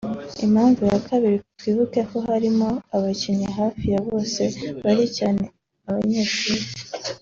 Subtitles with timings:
[0.45, 2.69] Impamvu ya kabiri twibuke ko bariya
[3.03, 4.41] bakinnyi hafi ya bose
[4.83, 5.43] baracyari
[5.89, 6.65] abanyeshuri